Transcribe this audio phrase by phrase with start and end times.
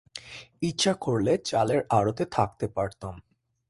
[0.61, 3.15] ইচ্ছা করলে চালের আড়তে থাকতে পারতাম।